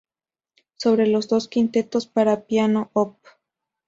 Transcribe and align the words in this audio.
Sobre 0.77 1.05
los 1.05 1.27
dos 1.27 1.47
quintetos 1.47 2.07
para 2.07 2.47
piano 2.47 2.89
Op. 2.93 3.19